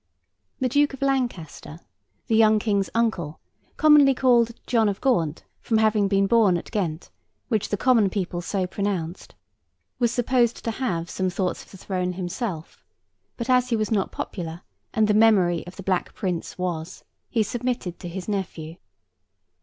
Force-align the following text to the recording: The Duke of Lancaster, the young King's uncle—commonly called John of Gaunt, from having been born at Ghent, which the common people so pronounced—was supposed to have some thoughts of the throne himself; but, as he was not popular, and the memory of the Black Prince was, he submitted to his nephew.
The 0.59 0.67
Duke 0.69 0.95
of 0.95 1.03
Lancaster, 1.03 1.79
the 2.25 2.35
young 2.35 2.57
King's 2.57 2.89
uncle—commonly 2.95 4.15
called 4.15 4.49
John 4.65 4.89
of 4.89 4.99
Gaunt, 4.99 5.43
from 5.59 5.77
having 5.77 6.07
been 6.07 6.25
born 6.25 6.57
at 6.57 6.71
Ghent, 6.71 7.11
which 7.49 7.69
the 7.69 7.77
common 7.77 8.09
people 8.09 8.41
so 8.41 8.65
pronounced—was 8.65 10.11
supposed 10.11 10.63
to 10.63 10.71
have 10.71 11.07
some 11.07 11.29
thoughts 11.29 11.63
of 11.63 11.69
the 11.69 11.77
throne 11.77 12.13
himself; 12.13 12.83
but, 13.37 13.47
as 13.47 13.69
he 13.69 13.75
was 13.75 13.91
not 13.91 14.11
popular, 14.11 14.61
and 14.91 15.07
the 15.07 15.13
memory 15.13 15.63
of 15.67 15.75
the 15.75 15.83
Black 15.83 16.15
Prince 16.15 16.57
was, 16.57 17.03
he 17.29 17.43
submitted 17.43 17.99
to 17.99 18.09
his 18.09 18.27
nephew. 18.27 18.77